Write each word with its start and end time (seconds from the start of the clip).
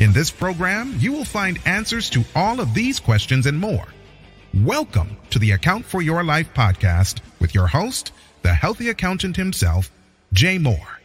In 0.00 0.14
this 0.14 0.30
program, 0.30 0.94
you 0.98 1.12
will 1.12 1.26
find 1.26 1.58
answers 1.66 2.08
to 2.10 2.24
all 2.34 2.58
of 2.58 2.72
these 2.72 2.98
questions 2.98 3.44
and 3.44 3.60
more. 3.60 3.86
Welcome 4.54 5.18
to 5.28 5.38
the 5.38 5.50
Account 5.50 5.84
for 5.84 6.00
Your 6.00 6.24
Life 6.24 6.54
podcast 6.54 7.18
with 7.38 7.54
your 7.54 7.66
host, 7.66 8.12
the 8.40 8.54
healthy 8.54 8.88
accountant 8.88 9.36
himself, 9.36 9.90
Jay 10.32 10.56
Moore. 10.56 11.00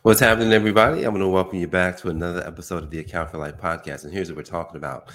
What's 0.00 0.20
happening, 0.20 0.54
everybody? 0.54 1.04
I'm 1.04 1.12
going 1.12 1.20
to 1.20 1.28
welcome 1.28 1.58
you 1.58 1.68
back 1.68 1.98
to 1.98 2.08
another 2.08 2.42
episode 2.46 2.84
of 2.84 2.90
the 2.90 3.00
Account 3.00 3.30
for 3.30 3.36
Life 3.36 3.58
podcast. 3.58 4.04
And 4.04 4.14
here's 4.14 4.30
what 4.30 4.38
we're 4.38 4.44
talking 4.44 4.78
about. 4.78 5.10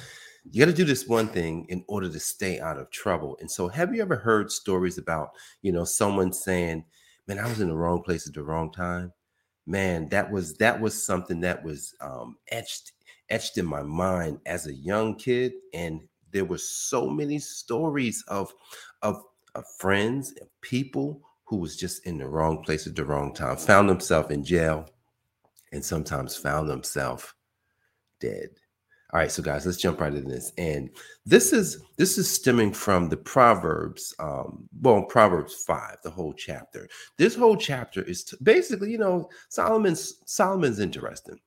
You 0.52 0.64
got 0.64 0.70
to 0.70 0.78
do 0.78 0.86
this 0.86 1.08
one 1.08 1.30
thing 1.30 1.66
in 1.70 1.84
order 1.88 2.08
to 2.08 2.20
stay 2.20 2.60
out 2.60 2.78
of 2.78 2.92
trouble. 2.92 3.36
And 3.40 3.50
so, 3.50 3.68
have 3.68 3.96
you 3.96 4.02
ever 4.04 4.16
heard 4.16 4.52
stories 4.52 5.00
about, 5.00 5.32
you 5.64 5.72
know, 5.72 5.86
someone 5.86 6.34
saying, 6.34 6.86
Man, 7.28 7.40
I 7.40 7.48
was 7.48 7.60
in 7.60 7.68
the 7.68 7.76
wrong 7.76 8.04
place 8.04 8.28
at 8.28 8.36
the 8.36 8.44
wrong 8.44 8.72
time? 8.72 9.12
Man, 9.68 10.08
that 10.10 10.32
was 10.32 10.56
that 10.56 10.80
was 10.80 11.06
something 11.06 11.42
that 11.42 11.64
was 11.64 11.94
um, 12.02 12.38
etched 12.50 12.94
etched 13.30 13.58
in 13.58 13.66
my 13.66 13.84
mind 13.84 14.40
as 14.46 14.66
a 14.66 14.74
young 14.74 15.16
kid, 15.16 15.54
and 15.74 16.02
there 16.32 16.46
were 16.46 16.58
so 16.58 17.10
many 17.10 17.38
stories 17.38 18.24
of 18.28 18.54
of, 19.02 19.22
of 19.54 19.66
friends 19.78 20.34
and 20.40 20.50
people 20.62 21.22
who 21.46 21.58
was 21.58 21.78
just 21.78 22.06
in 22.06 22.18
the 22.18 22.28
wrong 22.28 22.64
place 22.64 22.88
at 22.88 22.96
the 22.96 23.06
wrong 23.06 23.34
time, 23.34 23.58
found 23.58 23.90
themselves 23.90 24.32
in 24.32 24.44
jail, 24.44 24.90
and 25.72 25.84
sometimes 25.84 26.36
found 26.36 26.70
themselves 26.70 27.34
dead. 28.20 28.50
All 29.14 29.22
right, 29.22 29.32
so 29.32 29.42
guys, 29.42 29.66
let's 29.66 29.78
jump 29.78 30.02
right 30.02 30.14
into 30.14 30.30
this. 30.30 30.52
And 30.58 30.90
this 31.26 31.54
is 31.54 31.82
this 31.98 32.18
is 32.18 32.30
stemming 32.30 32.74
from 32.74 33.08
the 33.08 33.16
Proverbs, 33.16 34.14
um, 34.20 34.68
well, 34.82 35.04
Proverbs 35.04 35.64
five, 35.66 35.98
the 36.04 36.10
whole 36.10 36.34
chapter. 36.34 36.90
This 37.18 37.34
whole 37.34 37.56
chapter 37.56 38.02
is 38.04 38.26
t- 38.26 38.38
basically, 38.44 38.92
you 38.92 38.98
know, 38.98 39.30
Solomon's 39.48 40.16
Solomon's 40.26 40.80
interesting 40.80 41.40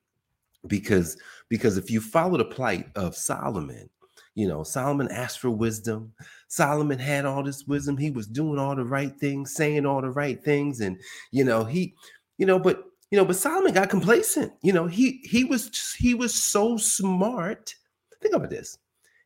because 0.68 1.18
because 1.50 1.76
if 1.76 1.90
you 1.90 2.00
follow 2.00 2.38
the 2.38 2.46
plight 2.46 2.88
of 2.96 3.14
Solomon, 3.14 3.90
you 4.34 4.48
know, 4.48 4.62
Solomon 4.62 5.08
asked 5.10 5.40
for 5.40 5.50
wisdom. 5.50 6.14
Solomon 6.48 6.98
had 6.98 7.26
all 7.26 7.42
this 7.42 7.66
wisdom. 7.66 7.98
He 7.98 8.10
was 8.10 8.26
doing 8.26 8.58
all 8.58 8.74
the 8.74 8.84
right 8.84 9.14
things, 9.18 9.54
saying 9.54 9.84
all 9.84 10.00
the 10.00 10.10
right 10.10 10.42
things, 10.42 10.80
and 10.80 10.98
you 11.30 11.44
know, 11.44 11.64
he, 11.64 11.94
you 12.38 12.46
know, 12.46 12.58
but 12.58 12.84
you 13.10 13.18
know, 13.18 13.24
but 13.24 13.36
Solomon 13.36 13.74
got 13.74 13.90
complacent. 13.90 14.52
You 14.62 14.72
know, 14.72 14.86
he 14.86 15.20
he 15.24 15.44
was 15.44 15.94
he 15.98 16.14
was 16.14 16.34
so 16.34 16.76
smart. 16.76 17.74
Think 18.20 18.34
about 18.34 18.50
this. 18.50 18.78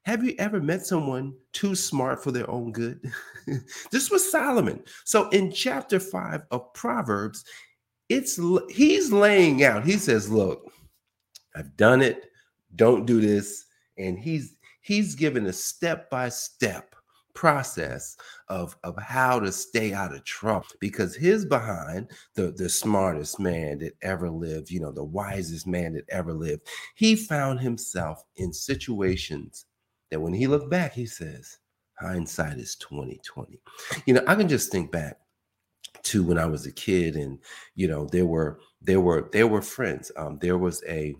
Have 0.04 0.22
you 0.22 0.34
ever 0.38 0.60
met 0.60 0.86
someone 0.86 1.34
too 1.52 1.74
smart 1.74 2.22
for 2.22 2.30
their 2.30 2.48
own 2.50 2.72
good? 2.72 3.00
this 3.90 4.10
was 4.10 4.30
Solomon. 4.30 4.82
So 5.04 5.28
in 5.30 5.50
chapter 5.50 5.98
5 5.98 6.42
of 6.50 6.72
Proverbs, 6.74 7.44
it's 8.10 8.38
he's 8.70 9.10
laying 9.10 9.64
out. 9.64 9.84
He 9.84 9.92
says, 9.92 10.30
"Look, 10.30 10.70
I've 11.54 11.76
done 11.76 12.02
it. 12.02 12.26
Don't 12.76 13.06
do 13.06 13.20
this." 13.20 13.64
And 13.98 14.18
he's 14.18 14.56
he's 14.80 15.14
given 15.14 15.46
a 15.46 15.52
step 15.52 16.10
by 16.10 16.28
step 16.28 16.93
process 17.34 18.16
of, 18.48 18.76
of 18.84 18.96
how 19.00 19.40
to 19.40 19.50
stay 19.52 19.92
out 19.92 20.14
of 20.14 20.24
trouble 20.24 20.66
because 20.80 21.14
his 21.14 21.44
behind 21.44 22.10
the, 22.34 22.52
the 22.52 22.68
smartest 22.68 23.40
man 23.40 23.78
that 23.78 23.94
ever 24.02 24.30
lived, 24.30 24.70
you 24.70 24.80
know, 24.80 24.92
the 24.92 25.04
wisest 25.04 25.66
man 25.66 25.94
that 25.94 26.08
ever 26.08 26.32
lived, 26.32 26.62
he 26.94 27.16
found 27.16 27.60
himself 27.60 28.22
in 28.36 28.52
situations 28.52 29.66
that 30.10 30.20
when 30.20 30.32
he 30.32 30.46
looked 30.46 30.70
back, 30.70 30.92
he 30.92 31.06
says, 31.06 31.58
hindsight 31.98 32.58
is 32.58 32.76
2020. 32.76 33.58
You 34.06 34.14
know, 34.14 34.24
I 34.26 34.34
can 34.34 34.48
just 34.48 34.70
think 34.70 34.90
back 34.90 35.18
to 36.04 36.22
when 36.22 36.38
I 36.38 36.46
was 36.46 36.66
a 36.66 36.72
kid 36.72 37.16
and 37.16 37.38
you 37.74 37.88
know 37.88 38.06
there 38.06 38.26
were 38.26 38.60
there 38.82 39.00
were 39.00 39.28
there 39.32 39.46
were 39.46 39.62
friends. 39.62 40.12
Um, 40.16 40.38
there 40.40 40.58
was 40.58 40.82
a 40.88 41.14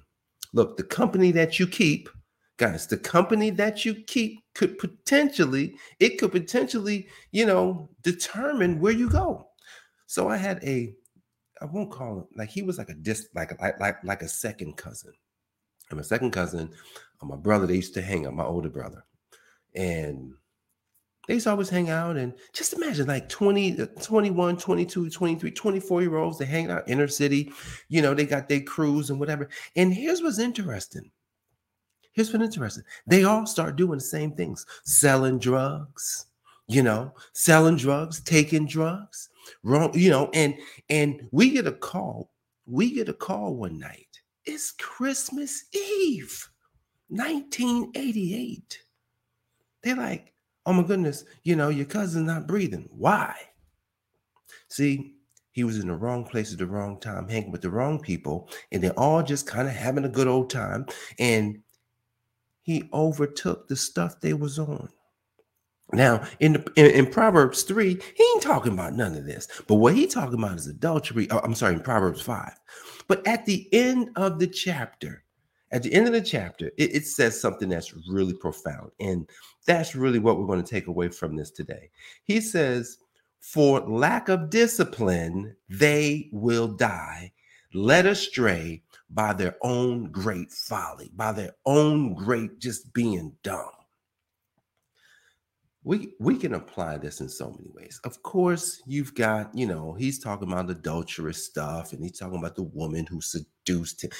look, 0.52 0.76
the 0.76 0.84
company 0.84 1.32
that 1.32 1.58
you 1.58 1.66
keep 1.66 2.08
guys 2.56 2.87
the 2.87 2.97
company 2.97 3.50
that 3.50 3.84
you 3.84 3.94
keep 4.06 4.41
could 4.54 4.78
potentially 4.78 5.75
it 5.98 6.19
could 6.19 6.31
potentially 6.31 7.09
you 7.32 7.44
know 7.47 7.88
determine 8.03 8.81
where 8.81 8.92
you 8.92 9.09
go. 9.09 9.48
So 10.06 10.28
i 10.28 10.37
had 10.37 10.62
a 10.64 10.94
i 11.60 11.64
won't 11.64 11.91
call 11.91 12.19
him 12.19 12.26
like 12.37 12.50
he 12.50 12.62
was 12.62 12.78
like 12.78 12.91
a 12.91 12.94
dis 12.94 13.28
like 13.34 13.60
like 13.60 13.81
like, 13.81 14.03
like 14.04 14.22
a 14.22 14.28
second 14.28 14.76
cousin. 14.76 15.12
I'm 15.91 15.98
a 15.98 16.04
second 16.04 16.31
cousin 16.31 16.70
my 17.25 17.37
brother. 17.37 17.66
They 17.66 17.76
used 17.76 17.94
to 17.94 18.03
hang 18.03 18.26
out 18.26 18.34
my 18.34 18.44
older 18.44 18.69
brother. 18.70 19.04
And 19.75 20.34
they 21.26 21.34
used 21.34 21.44
to 21.44 21.50
always 21.50 21.70
hang 21.70 21.88
out 21.88 22.16
and 22.16 22.34
just 22.53 22.75
imagine 22.75 23.06
like 23.06 23.28
20 23.31 23.81
uh, 23.81 23.87
21 24.03 24.59
22 24.59 25.09
23 25.09 25.50
24 25.50 26.03
year 26.03 26.16
olds 26.16 26.37
they 26.37 26.44
hang 26.44 26.70
out 26.70 26.87
inner 26.87 27.09
city 27.09 27.50
you 27.88 28.03
know 28.03 28.12
they 28.12 28.26
got 28.26 28.48
their 28.48 28.60
crews 28.60 29.10
and 29.10 29.19
whatever. 29.19 29.48
And 29.75 29.93
here's 29.93 30.22
what's 30.22 30.38
interesting 30.38 31.10
Here's 32.14 32.32
what's 32.32 32.44
interesting. 32.44 32.84
They 33.06 33.25
all 33.25 33.44
start 33.44 33.76
doing 33.76 33.98
the 33.98 34.04
same 34.04 34.32
things, 34.32 34.64
selling 34.84 35.38
drugs, 35.38 36.26
you 36.69 36.82
know, 36.82 37.12
selling 37.32 37.76
drugs, 37.76 38.20
taking 38.20 38.66
drugs, 38.66 39.28
wrong, 39.64 39.91
you 39.94 40.10
know, 40.10 40.30
and 40.32 40.54
and 40.88 41.28
we 41.32 41.50
get 41.50 41.66
a 41.66 41.72
call. 41.72 42.30
We 42.66 42.94
get 42.94 43.08
a 43.08 43.14
call 43.14 43.56
one 43.56 43.78
night. 43.78 44.20
It's 44.44 44.70
Christmas 44.70 45.64
Eve, 45.75 46.48
1988. 47.08 48.78
They're 49.82 49.96
like, 49.96 50.32
oh 50.66 50.72
my 50.72 50.84
goodness, 50.84 51.25
you 51.42 51.56
know, 51.56 51.69
your 51.69 51.84
cousin's 51.84 52.26
not 52.26 52.46
breathing. 52.46 52.88
Why? 52.91 53.34
See, 54.69 55.16
he 55.50 55.64
was 55.64 55.78
in 55.78 55.88
the 55.88 55.94
wrong 55.94 56.25
place 56.25 56.52
at 56.52 56.58
the 56.58 56.66
wrong 56.66 56.98
time, 57.00 57.28
hanging 57.28 57.50
with 57.50 57.62
the 57.62 57.70
wrong 57.70 58.00
people, 58.00 58.48
and 58.70 58.82
they're 58.82 58.98
all 58.98 59.22
just 59.22 59.46
kind 59.46 59.69
of 59.69 59.75
having 59.75 60.04
a 60.04 60.08
good 60.08 60.28
old 60.28 60.50
time. 60.50 60.86
And 61.19 61.62
he 62.64 62.88
overtook 62.94 63.69
the 63.69 63.76
stuff 63.76 64.20
they 64.20 64.32
was 64.32 64.58
on. 64.58 64.88
Now, 65.92 66.26
in, 66.41 66.64
in, 66.76 66.86
in 66.86 67.06
Proverbs 67.06 67.62
3, 67.62 68.00
he 68.16 68.25
ain't 68.34 68.42
talking 68.42 68.72
about 68.72 68.94
none 68.94 69.14
of 69.14 69.26
this. 69.26 69.47
But 69.69 69.75
what 69.75 69.94
he 69.94 70.06
talking 70.06 70.38
about 70.38 70.56
is 70.56 70.66
adultery. 70.66 71.28
Oh, 71.30 71.41
I'm 71.44 71.54
sorry, 71.54 71.75
in 71.75 71.80
Proverbs 71.80 72.22
5. 72.22 72.52
But 73.06 73.25
at 73.26 73.44
the 73.44 73.69
end 73.72 74.08
of 74.16 74.38
the 74.38 74.47
chapter, 74.47 75.25
at 75.72 75.82
the 75.82 75.92
end 75.92 76.06
of 76.06 76.14
the 76.14 76.22
chapter, 76.22 76.69
it, 76.78 76.97
it 76.97 77.06
says 77.06 77.38
something 77.38 77.69
that's 77.69 77.94
really 78.08 78.32
profound. 78.32 78.92
And 78.98 79.28
that's 79.66 79.94
really 79.94 80.19
what 80.19 80.38
we're 80.38 80.46
going 80.46 80.62
to 80.62 80.69
take 80.70 80.86
away 80.86 81.10
from 81.10 81.36
this 81.36 81.50
today. 81.50 81.91
He 82.25 82.41
says, 82.41 82.96
For 83.41 83.81
lack 83.81 84.31
of 84.31 84.48
discipline, 84.48 85.54
they 85.69 86.31
will 86.32 86.69
die, 86.69 87.31
led 87.75 88.06
astray 88.06 88.82
by 89.14 89.32
their 89.32 89.56
own 89.62 90.10
great 90.10 90.50
folly, 90.50 91.10
by 91.14 91.32
their 91.32 91.52
own 91.64 92.14
great 92.14 92.58
just 92.58 92.92
being 92.92 93.32
dumb. 93.42 93.70
We 95.84 96.14
we 96.19 96.38
can 96.38 96.54
apply 96.54 96.97
this 96.97 97.20
in 97.20 97.28
so 97.28 97.50
many 97.50 97.70
ways. 97.75 98.00
Of 98.04 98.22
course, 98.22 98.82
you've 98.86 99.14
got, 99.14 99.54
you 99.54 99.66
know, 99.66 99.92
he's 99.92 100.19
talking 100.19 100.50
about 100.50 100.70
adulterous 100.70 101.44
stuff 101.44 101.92
and 101.92 102.02
he's 102.02 102.19
talking 102.19 102.38
about 102.38 102.56
the 102.56 102.62
woman 102.62 103.04
who 103.06 103.20
seduced 103.20 104.02
him. 104.02 104.10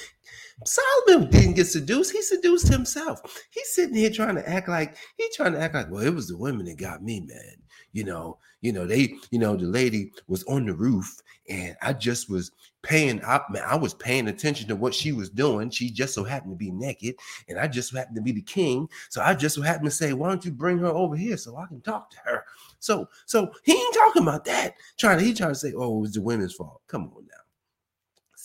Solomon 0.63 1.29
didn't 1.31 1.55
get 1.55 1.65
seduced, 1.65 2.11
he 2.11 2.21
seduced 2.21 2.67
himself. 2.67 3.19
He's 3.49 3.73
sitting 3.73 3.95
here 3.95 4.11
trying 4.11 4.35
to 4.35 4.47
act 4.47 4.69
like 4.69 4.95
he's 5.17 5.35
trying 5.35 5.53
to 5.53 5.59
act 5.59 5.73
like, 5.73 5.89
well, 5.89 6.03
it 6.03 6.13
was 6.13 6.27
the 6.27 6.37
women 6.37 6.67
that 6.67 6.77
got 6.77 7.03
me, 7.03 7.21
man. 7.21 7.55
You 7.95 8.03
know, 8.03 8.37
you 8.59 8.73
know, 8.73 8.85
they, 8.85 9.15
you 9.31 9.39
know, 9.39 9.55
the 9.55 9.67
lady 9.67 10.11
was 10.27 10.43
on 10.43 10.65
the 10.65 10.73
roof 10.73 11.21
and 11.47 11.77
I 11.81 11.93
just 11.93 12.29
was 12.29 12.51
paying 12.83 13.23
up, 13.23 13.49
man. 13.49 13.63
I 13.65 13.77
was 13.77 13.93
paying 13.93 14.27
attention 14.27 14.67
to 14.67 14.75
what 14.75 14.93
she 14.93 15.13
was 15.13 15.29
doing. 15.29 15.69
She 15.69 15.89
just 15.89 16.13
so 16.13 16.25
happened 16.25 16.51
to 16.51 16.57
be 16.57 16.71
naked, 16.71 17.15
and 17.47 17.57
I 17.57 17.69
just 17.69 17.91
so 17.91 17.97
happened 17.97 18.17
to 18.17 18.21
be 18.21 18.33
the 18.33 18.41
king. 18.41 18.89
So 19.09 19.21
I 19.21 19.33
just 19.33 19.55
so 19.55 19.61
happened 19.61 19.85
to 19.85 19.95
say, 19.95 20.11
Why 20.11 20.27
don't 20.27 20.43
you 20.43 20.51
bring 20.51 20.77
her 20.79 20.87
over 20.87 21.15
here 21.15 21.37
so 21.37 21.55
I 21.55 21.67
can 21.67 21.79
talk 21.79 22.09
to 22.11 22.17
her? 22.25 22.43
So, 22.79 23.07
so 23.25 23.49
he 23.63 23.71
ain't 23.71 23.93
talking 23.93 24.23
about 24.23 24.43
that. 24.43 24.73
Trying 24.97 25.19
to 25.19 25.23
he 25.23 25.33
trying 25.33 25.51
to 25.51 25.55
say, 25.55 25.71
Oh, 25.73 25.99
it 25.99 26.01
was 26.01 26.13
the 26.15 26.21
women's 26.21 26.53
fault. 26.53 26.81
Come 26.87 27.13
on 27.15 27.25
now. 27.25 28.41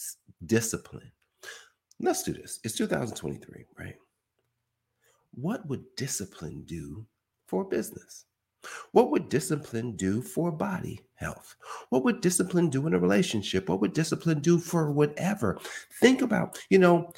Discipline. 0.47 1.11
Let's 1.99 2.23
do 2.23 2.35
this. 2.35 2.61
It's 2.62 2.76
2023, 2.76 3.64
right? 3.76 3.97
What 5.32 5.67
would 5.67 5.85
discipline 5.97 6.62
do 6.67 7.05
for 7.49 7.64
business? 7.64 8.26
What 8.92 9.10
would 9.10 9.28
discipline 9.28 9.96
do 9.96 10.22
for 10.22 10.50
body 10.50 11.00
health? 11.14 11.54
What 11.90 12.04
would 12.04 12.20
discipline 12.20 12.70
do 12.70 12.87
in 12.87 12.94
a 12.94 12.98
relationship? 12.98 13.69
What 13.69 13.81
would 13.81 13.92
discipline 13.92 14.40
do 14.40 14.58
for 14.58 14.90
whatever? 14.90 15.60
Think 16.00 16.22
about, 16.22 16.58
you 16.70 16.78
know, 16.78 17.12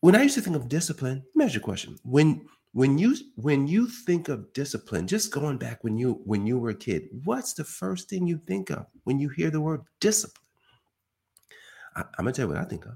when 0.00 0.16
I 0.16 0.22
used 0.22 0.34
to 0.34 0.40
think 0.40 0.56
of 0.56 0.68
discipline, 0.68 1.22
measure 1.34 1.60
question. 1.60 1.96
When 2.02 2.46
when 2.72 2.98
you 2.98 3.14
when 3.36 3.68
you 3.68 3.86
think 3.86 4.28
of 4.28 4.52
discipline, 4.52 5.06
just 5.06 5.32
going 5.32 5.58
back 5.58 5.84
when 5.84 5.98
you 5.98 6.20
when 6.24 6.46
you 6.46 6.58
were 6.58 6.70
a 6.70 6.74
kid, 6.74 7.08
what's 7.24 7.52
the 7.52 7.64
first 7.64 8.08
thing 8.08 8.26
you 8.26 8.40
think 8.46 8.70
of 8.70 8.86
when 9.04 9.18
you 9.18 9.28
hear 9.28 9.50
the 9.50 9.60
word 9.60 9.82
discipline? 10.00 10.46
I, 11.94 12.00
am 12.00 12.06
gonna 12.18 12.32
tell 12.32 12.46
you 12.46 12.54
what 12.54 12.58
I 12.58 12.64
think 12.64 12.86
of. 12.86 12.92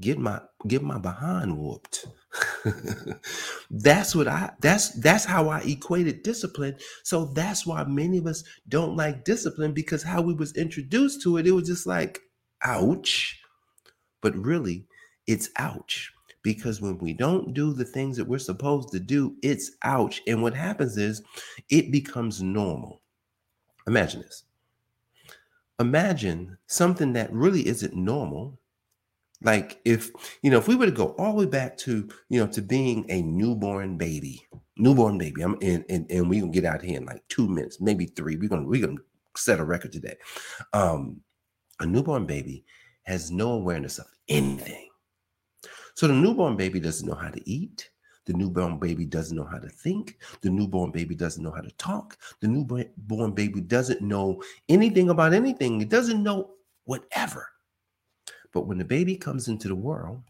Get 0.00 0.18
my 0.18 0.40
get 0.66 0.82
my 0.82 0.98
behind 0.98 1.58
whooped. 1.58 2.06
that's 3.70 4.14
what 4.14 4.28
I 4.28 4.52
that's 4.60 4.90
that's 5.00 5.24
how 5.26 5.48
I 5.48 5.60
equated 5.60 6.22
discipline. 6.22 6.76
So 7.04 7.26
that's 7.26 7.66
why 7.66 7.84
many 7.84 8.18
of 8.18 8.26
us 8.26 8.44
don't 8.68 8.96
like 8.96 9.24
discipline 9.24 9.74
because 9.74 10.02
how 10.02 10.22
we 10.22 10.34
was 10.34 10.56
introduced 10.56 11.22
to 11.22 11.36
it, 11.36 11.46
it 11.46 11.52
was 11.52 11.68
just 11.68 11.86
like 11.86 12.20
ouch. 12.62 13.40
But 14.22 14.36
really, 14.36 14.86
it's 15.26 15.50
ouch 15.56 16.12
because 16.42 16.80
when 16.80 16.98
we 16.98 17.12
don't 17.12 17.54
do 17.54 17.72
the 17.74 17.84
things 17.84 18.16
that 18.16 18.28
we're 18.28 18.38
supposed 18.38 18.90
to 18.92 19.00
do, 19.00 19.36
it's 19.42 19.72
ouch. 19.82 20.22
And 20.26 20.42
what 20.42 20.54
happens 20.54 20.96
is 20.96 21.22
it 21.68 21.92
becomes 21.92 22.42
normal. 22.42 23.02
Imagine 23.86 24.22
this. 24.22 24.44
Imagine 25.80 26.58
something 26.68 27.14
that 27.14 27.32
really 27.32 27.66
isn't 27.66 27.94
normal 27.94 28.59
like 29.42 29.80
if 29.84 30.10
you 30.42 30.50
know, 30.50 30.58
if 30.58 30.68
we 30.68 30.76
were 30.76 30.86
to 30.86 30.92
go 30.92 31.14
all 31.18 31.32
the 31.32 31.38
way 31.38 31.46
back 31.46 31.76
to 31.78 32.08
you 32.28 32.40
know 32.40 32.46
to 32.52 32.60
being 32.60 33.06
a 33.08 33.22
newborn 33.22 33.96
baby, 33.96 34.46
newborn 34.76 35.18
baby, 35.18 35.42
I'm 35.42 35.56
and 35.62 35.84
and, 35.88 36.10
and 36.10 36.28
we 36.28 36.40
can 36.40 36.50
get 36.50 36.64
out 36.64 36.82
here 36.82 36.98
in 36.98 37.06
like 37.06 37.26
two 37.28 37.48
minutes, 37.48 37.80
maybe 37.80 38.06
three. 38.06 38.36
We're 38.36 38.48
gonna 38.48 38.66
we're 38.66 38.86
gonna 38.86 39.00
set 39.36 39.60
a 39.60 39.64
record 39.64 39.92
today. 39.92 40.16
Um, 40.72 41.20
a 41.80 41.86
newborn 41.86 42.26
baby 42.26 42.64
has 43.04 43.30
no 43.30 43.52
awareness 43.52 43.98
of 43.98 44.06
anything. 44.28 44.88
So 45.94 46.06
the 46.06 46.14
newborn 46.14 46.56
baby 46.56 46.80
doesn't 46.80 47.06
know 47.06 47.14
how 47.14 47.30
to 47.30 47.50
eat. 47.50 47.90
The 48.26 48.34
newborn 48.34 48.78
baby 48.78 49.06
doesn't 49.06 49.36
know 49.36 49.44
how 49.44 49.58
to 49.58 49.68
think. 49.68 50.18
The 50.42 50.50
newborn 50.50 50.90
baby 50.90 51.14
doesn't 51.14 51.42
know 51.42 51.50
how 51.50 51.62
to 51.62 51.70
talk. 51.72 52.18
The 52.40 52.48
newborn 52.48 53.32
baby 53.32 53.60
doesn't 53.60 54.02
know 54.02 54.42
anything 54.68 55.08
about 55.08 55.32
anything. 55.32 55.80
It 55.80 55.88
doesn't 55.88 56.22
know 56.22 56.50
whatever. 56.84 57.48
But 58.52 58.66
when 58.66 58.78
the 58.78 58.84
baby 58.84 59.16
comes 59.16 59.48
into 59.48 59.68
the 59.68 59.74
world, 59.74 60.22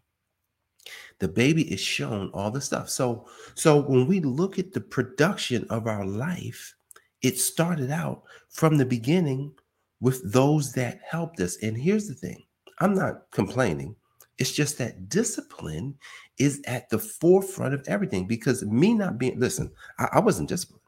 the 1.19 1.29
baby 1.29 1.71
is 1.73 1.81
shown 1.81 2.31
all 2.33 2.51
the 2.51 2.61
stuff. 2.61 2.89
So, 2.89 3.27
so 3.55 3.81
when 3.83 4.07
we 4.07 4.21
look 4.21 4.59
at 4.59 4.73
the 4.73 4.81
production 4.81 5.67
of 5.71 5.87
our 5.87 6.05
life, 6.05 6.75
it 7.23 7.39
started 7.39 7.91
out 7.91 8.23
from 8.49 8.77
the 8.77 8.87
beginning 8.87 9.53
with 10.01 10.33
those 10.33 10.73
that 10.73 11.01
helped 11.07 11.41
us. 11.41 11.59
And 11.63 11.77
here's 11.77 12.09
the 12.09 12.15
thing 12.15 12.43
I'm 12.81 12.95
not 12.95 13.31
complaining. 13.31 13.97
It's 14.39 14.53
just 14.53 14.79
that 14.79 15.11
discipline 15.11 15.99
is 16.39 16.63
at 16.67 16.89
the 16.89 16.99
forefront 16.99 17.75
of 17.75 17.87
everything 17.87 18.27
because 18.27 18.65
me 18.65 18.95
not 18.95 19.19
being, 19.19 19.39
listen, 19.39 19.71
I, 19.99 20.09
I 20.15 20.21
wasn't 20.21 20.49
disciplined. 20.49 20.81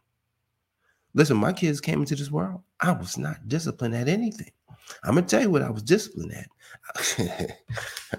Listen, 1.13 1.37
my 1.37 1.53
kids 1.53 1.79
came 1.79 2.01
into 2.01 2.17
this 2.17 2.31
world. 2.31 2.63
I 2.81 2.93
was 2.93 3.19
not 3.19 3.47
disciplined 3.49 3.95
at 3.95 4.09
anything. 4.09 4.51
I'm 5.05 5.15
gonna 5.15 5.27
tell 5.27 5.43
you 5.43 5.51
what 5.51 5.63
I 5.63 5.71
was 5.71 5.83
disciplined 5.83 6.33
at. 6.33 6.49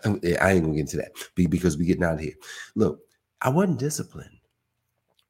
I 0.01 0.51
ain't 0.51 0.63
gonna 0.63 0.73
get 0.73 0.79
into 0.79 0.97
that 0.97 1.11
because 1.35 1.77
we 1.77 1.85
getting 1.85 2.03
out 2.03 2.15
of 2.15 2.19
here. 2.19 2.35
Look, 2.75 2.99
I 3.41 3.49
wasn't 3.49 3.79
disciplined, 3.79 4.39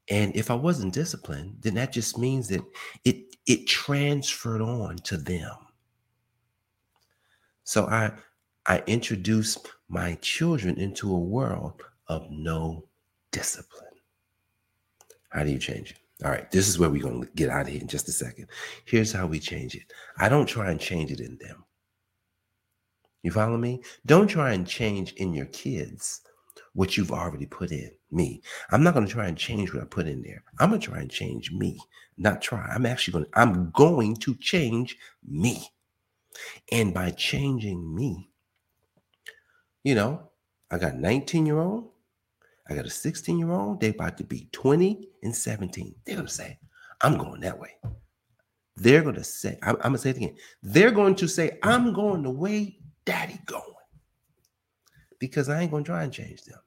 and 0.10 0.36
if 0.36 0.52
I 0.52 0.56
wasn't 0.56 0.94
disciplined, 0.94 1.58
then 1.62 1.76
that 1.76 1.92
just 1.92 2.18
means 2.18 2.48
that 2.50 2.62
it 3.06 3.36
it 3.46 3.68
transferred 3.68 4.62
on 4.62 4.98
to 4.98 5.18
them. 5.18 5.56
So 7.64 7.88
I 7.88 8.12
I 8.66 8.84
introduced 8.88 9.68
my 9.90 10.16
children 10.22 10.78
into 10.78 11.14
a 11.14 11.20
world 11.20 11.82
of 12.08 12.30
no 12.30 12.88
discipline. 13.32 13.88
How 15.30 15.44
do 15.44 15.52
you 15.52 15.60
change 15.60 15.92
it? 15.92 15.98
All 16.24 16.32
right, 16.32 16.50
this 16.52 16.70
is 16.70 16.80
where 16.80 16.90
we're 16.90 17.04
going 17.04 17.22
to 17.22 17.30
get 17.36 17.50
out 17.50 17.64
of 17.64 17.68
here 17.68 17.82
in 17.82 17.88
just 17.88 18.08
a 18.08 18.14
second. 18.14 18.48
Here's 18.86 19.12
how 19.12 19.28
we 19.28 19.40
change 19.40 19.76
it. 19.76 19.92
I 20.18 20.30
don't 20.30 20.46
try 20.46 20.72
and 20.72 20.80
change 20.80 21.12
it 21.12 21.20
in 21.20 21.38
them. 21.38 21.66
You 23.24 23.32
follow 23.32 23.58
me? 23.58 23.82
Don't 24.06 24.28
try 24.28 24.54
and 24.54 24.66
change 24.66 25.14
in 25.14 25.34
your 25.34 25.46
kids 25.48 26.22
what 26.74 26.98
you've 26.98 27.12
already 27.12 27.46
put 27.46 27.72
in 27.72 27.92
me. 28.12 28.42
I'm 28.72 28.84
not 28.84 28.94
going 28.94 29.06
to 29.06 29.12
try 29.12 29.28
and 29.28 29.38
change 29.38 29.74
what 29.74 29.84
I 29.84 29.86
put 29.86 30.08
in 30.08 30.22
there. 30.22 30.44
I'm 30.60 30.70
going 30.70 30.82
to 30.82 30.88
try 30.88 31.00
and 31.00 31.10
change 31.10 31.52
me, 31.52 31.80
not 32.18 32.42
try. 32.42 32.66
I'm 32.74 32.86
actually 32.86 33.14
going 33.14 33.26
to, 33.26 33.40
I'm 33.40 33.72
going 33.72 34.16
to 34.18 34.36
change 34.36 34.98
me. 35.28 35.64
And 36.72 36.94
by 36.94 37.12
changing 37.12 37.94
me, 37.94 38.30
you 39.84 39.96
know, 39.96 40.30
I 40.72 40.78
got 40.78 40.96
19 40.96 41.46
year 41.46 41.60
old, 41.60 41.90
I 42.70 42.76
got 42.76 42.86
a 42.86 42.90
16 42.90 43.38
year 43.38 43.52
old, 43.52 43.82
they 43.82 43.90
about 43.90 44.18
to 44.18 44.24
be 44.24 44.48
20 44.52 45.10
and 45.24 45.36
17. 45.36 45.96
They're 46.06 46.16
going 46.16 46.28
to 46.28 46.34
say, 46.34 46.58
I'm 47.02 47.18
going 47.18 47.42
that 47.42 47.60
way. 47.60 47.76
They're 48.76 49.02
going 49.02 49.16
to 49.16 49.24
say, 49.24 49.58
I'm, 49.62 49.76
I'm 49.78 49.82
going 49.82 49.94
to 49.94 50.00
say 50.00 50.10
it 50.12 50.18
again. 50.18 50.36
They're 50.62 50.92
going 50.92 51.16
to 51.16 51.28
say, 51.28 51.60
I'm 51.62 51.94
going 51.94 52.24
the 52.24 52.32
way 52.32 52.78
daddy 53.06 53.40
going. 53.46 53.62
Because 55.20 55.50
I 55.50 55.62
ain't 55.62 55.72
going 55.72 55.84
to 55.84 55.90
try 55.90 56.04
and 56.04 56.12
change 56.12 56.44
them. 56.44 56.60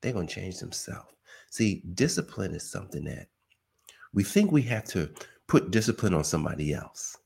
They're 0.00 0.12
going 0.12 0.26
to 0.26 0.34
change 0.34 0.58
themselves. 0.58 1.08
See, 1.50 1.82
discipline 1.94 2.54
is 2.54 2.70
something 2.70 3.04
that 3.04 3.28
we 4.12 4.22
think 4.24 4.52
we 4.52 4.62
have 4.62 4.84
to 4.84 5.10
put 5.46 5.70
discipline 5.70 6.14
on 6.14 6.24
somebody 6.24 6.72
else. 6.72 7.16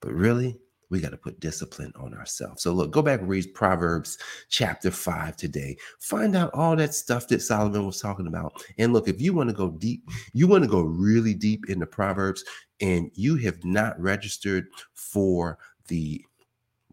But 0.00 0.12
really, 0.12 0.58
we 0.92 1.00
got 1.00 1.10
to 1.10 1.16
put 1.16 1.40
discipline 1.40 1.90
on 1.96 2.12
ourselves. 2.12 2.62
So 2.62 2.72
look, 2.72 2.90
go 2.90 3.00
back 3.00 3.20
and 3.20 3.28
read 3.28 3.54
Proverbs 3.54 4.18
chapter 4.50 4.90
5 4.90 5.36
today. 5.36 5.78
Find 6.00 6.36
out 6.36 6.52
all 6.52 6.76
that 6.76 6.94
stuff 6.94 7.28
that 7.28 7.40
Solomon 7.40 7.86
was 7.86 7.98
talking 7.98 8.26
about. 8.26 8.62
And 8.76 8.92
look, 8.92 9.08
if 9.08 9.18
you 9.18 9.32
want 9.32 9.48
to 9.48 9.56
go 9.56 9.70
deep, 9.70 10.06
you 10.34 10.46
want 10.46 10.64
to 10.64 10.70
go 10.70 10.82
really 10.82 11.32
deep 11.32 11.70
into 11.70 11.86
Proverbs 11.86 12.44
and 12.82 13.10
you 13.14 13.36
have 13.36 13.64
not 13.64 13.98
registered 13.98 14.66
for 14.92 15.58
the 15.88 16.22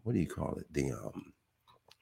what 0.02 0.14
do 0.14 0.18
you 0.18 0.26
call 0.26 0.54
it? 0.54 0.72
The 0.72 0.92
um 0.92 1.34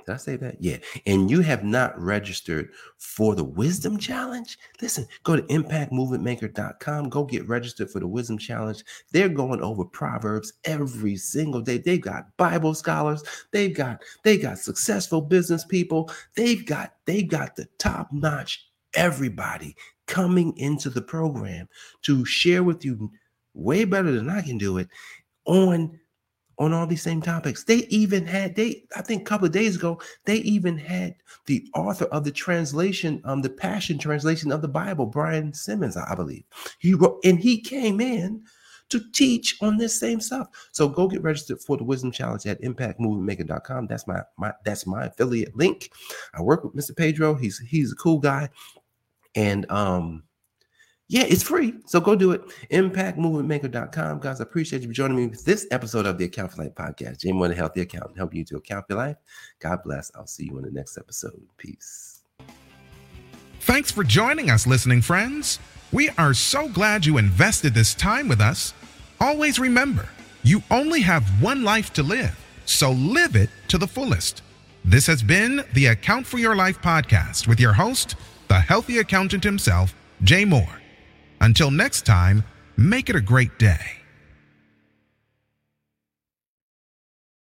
did 0.08 0.14
I 0.14 0.16
say 0.16 0.36
that? 0.36 0.56
Yeah. 0.58 0.78
And 1.06 1.30
you 1.30 1.42
have 1.42 1.64
not 1.64 1.98
registered 2.00 2.70
for 2.96 3.34
the 3.34 3.44
Wisdom 3.44 3.98
Challenge? 3.98 4.58
Listen, 4.80 5.06
go 5.22 5.36
to 5.36 5.42
impactmovementmaker.com. 5.42 7.10
Go 7.10 7.24
get 7.24 7.46
registered 7.46 7.90
for 7.90 8.00
the 8.00 8.08
Wisdom 8.08 8.38
Challenge. 8.38 8.82
They're 9.12 9.28
going 9.28 9.60
over 9.60 9.84
Proverbs 9.84 10.54
every 10.64 11.16
single 11.16 11.60
day. 11.60 11.76
They've 11.76 12.00
got 12.00 12.34
Bible 12.38 12.72
scholars. 12.72 13.22
They've 13.50 13.74
got 13.74 14.02
they 14.24 14.38
got 14.38 14.58
successful 14.58 15.20
business 15.20 15.66
people. 15.66 16.10
They've 16.34 16.64
got 16.64 16.94
they've 17.04 17.28
got 17.28 17.56
the 17.56 17.68
top 17.78 18.08
notch 18.10 18.66
everybody 18.94 19.76
coming 20.06 20.56
into 20.56 20.88
the 20.88 21.02
program 21.02 21.68
to 22.02 22.24
share 22.24 22.62
with 22.64 22.82
you 22.82 23.10
way 23.52 23.84
better 23.84 24.10
than 24.12 24.30
I 24.30 24.40
can 24.40 24.56
do 24.56 24.78
it 24.78 24.88
on 25.44 26.00
on 26.58 26.72
all 26.72 26.86
these 26.86 27.02
same 27.02 27.22
topics. 27.22 27.64
They 27.64 27.86
even 27.88 28.26
had 28.26 28.56
they 28.56 28.84
I 28.96 29.02
think 29.02 29.22
a 29.22 29.24
couple 29.24 29.46
of 29.46 29.52
days 29.52 29.76
ago 29.76 30.00
they 30.24 30.36
even 30.38 30.76
had 30.76 31.14
the 31.46 31.66
author 31.74 32.06
of 32.06 32.24
the 32.24 32.32
translation 32.32 33.20
um 33.24 33.42
the 33.42 33.50
Passion 33.50 33.98
translation 33.98 34.52
of 34.52 34.62
the 34.62 34.68
Bible, 34.68 35.06
Brian 35.06 35.52
Simmons, 35.52 35.96
I 35.96 36.14
believe. 36.14 36.44
He 36.78 36.94
wrote 36.94 37.20
and 37.24 37.38
he 37.38 37.60
came 37.60 38.00
in 38.00 38.42
to 38.90 39.00
teach 39.12 39.56
on 39.60 39.76
this 39.76 39.98
same 39.98 40.20
stuff. 40.20 40.48
So 40.72 40.88
go 40.88 41.08
get 41.08 41.22
registered 41.22 41.60
for 41.60 41.76
the 41.76 41.84
Wisdom 41.84 42.10
Challenge 42.10 42.46
at 42.46 42.62
impactmovementmaker.com. 42.62 43.86
That's 43.86 44.06
my 44.06 44.22
my 44.36 44.52
that's 44.64 44.86
my 44.86 45.06
affiliate 45.06 45.56
link. 45.56 45.90
I 46.34 46.42
work 46.42 46.64
with 46.64 46.74
Mr. 46.74 46.96
Pedro. 46.96 47.34
He's 47.34 47.58
he's 47.58 47.92
a 47.92 47.96
cool 47.96 48.18
guy. 48.18 48.48
And 49.34 49.70
um 49.70 50.24
yeah, 51.08 51.24
it's 51.26 51.42
free. 51.42 51.74
So 51.86 52.00
go 52.00 52.14
do 52.14 52.32
it. 52.32 52.42
ImpactMovementMaker.com. 52.70 54.20
Guys, 54.20 54.40
I 54.40 54.42
appreciate 54.42 54.82
you 54.82 54.88
for 54.88 54.94
joining 54.94 55.16
me 55.16 55.26
with 55.26 55.42
this 55.42 55.66
episode 55.70 56.04
of 56.04 56.18
the 56.18 56.26
Account 56.26 56.52
for 56.52 56.62
Life 56.62 56.74
podcast. 56.74 57.20
Jamie 57.20 57.38
One, 57.38 57.50
a 57.50 57.54
healthy 57.54 57.80
accountant, 57.80 58.18
help 58.18 58.34
you 58.34 58.44
to 58.44 58.56
account 58.56 58.86
for 58.88 58.94
life. 58.94 59.16
God 59.58 59.78
bless. 59.84 60.10
I'll 60.14 60.26
see 60.26 60.44
you 60.44 60.58
in 60.58 60.64
the 60.64 60.70
next 60.70 60.98
episode. 60.98 61.40
Peace. 61.56 62.24
Thanks 63.60 63.90
for 63.90 64.04
joining 64.04 64.50
us, 64.50 64.66
listening 64.66 65.00
friends. 65.00 65.58
We 65.92 66.10
are 66.10 66.34
so 66.34 66.68
glad 66.68 67.06
you 67.06 67.16
invested 67.16 67.72
this 67.72 67.94
time 67.94 68.28
with 68.28 68.42
us. 68.42 68.74
Always 69.18 69.58
remember, 69.58 70.06
you 70.42 70.62
only 70.70 71.00
have 71.00 71.24
one 71.42 71.64
life 71.64 71.90
to 71.94 72.02
live, 72.02 72.38
so 72.66 72.92
live 72.92 73.34
it 73.34 73.48
to 73.68 73.78
the 73.78 73.88
fullest. 73.88 74.42
This 74.84 75.06
has 75.06 75.22
been 75.22 75.64
the 75.72 75.86
Account 75.86 76.26
for 76.26 76.36
Your 76.36 76.54
Life 76.54 76.80
podcast 76.82 77.48
with 77.48 77.58
your 77.58 77.72
host, 77.72 78.16
the 78.48 78.60
healthy 78.60 78.98
accountant 78.98 79.42
himself, 79.42 79.94
Jay 80.22 80.44
Moore. 80.44 80.78
Until 81.40 81.70
next 81.70 82.06
time, 82.06 82.44
make 82.76 83.10
it 83.10 83.16
a 83.16 83.20
great 83.20 83.58
day. 83.58 83.98